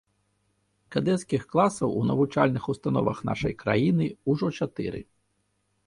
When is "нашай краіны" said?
3.33-4.05